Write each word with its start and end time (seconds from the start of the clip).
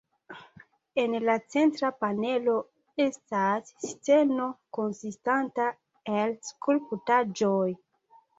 En 1.01 1.17
la 1.25 1.33
centra 1.55 1.91
panelo 2.03 2.55
estas 3.05 3.69
sceno 3.91 4.49
konsistanta 4.79 5.67
el 6.17 6.35
skulptaĵoj. 6.51 7.63